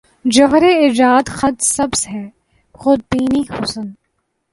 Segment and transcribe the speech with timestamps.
[0.25, 2.25] جوہر ایجاد خط سبز ہے
[2.75, 3.87] خود بینیٔ حسن